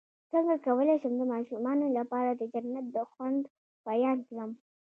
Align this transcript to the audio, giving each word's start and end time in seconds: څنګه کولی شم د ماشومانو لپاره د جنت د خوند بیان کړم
څنګه 0.31 0.55
کولی 0.65 0.95
شم 1.01 1.13
د 1.17 1.21
ماشومانو 1.33 1.85
لپاره 1.97 2.29
د 2.35 2.41
جنت 2.53 2.85
د 2.95 2.97
خوند 3.11 3.43
بیان 3.87 4.17
کړم 4.27 4.51